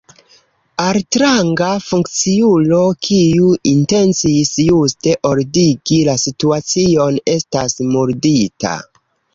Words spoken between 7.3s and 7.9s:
estas